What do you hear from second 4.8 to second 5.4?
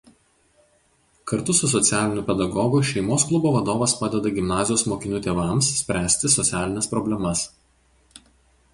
mokinių